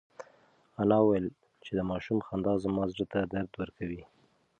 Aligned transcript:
انا 0.81 0.97
وویل 1.01 1.27
چې 1.63 1.71
د 1.75 1.79
ماشوم 1.89 2.19
خندا 2.27 2.53
زما 2.63 2.83
زړه 2.91 3.05
ته 3.11 3.19
درد 3.33 3.51
ورکوي. 3.61 4.03